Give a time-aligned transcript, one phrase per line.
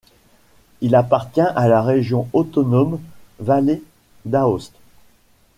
[0.81, 2.99] Il appartient à la région autonome
[3.39, 3.83] Vallée
[4.25, 4.73] d'Aoste.